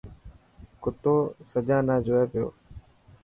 [0.81, 1.15] ڪتو
[1.51, 2.47] سجانا جوئي پيو.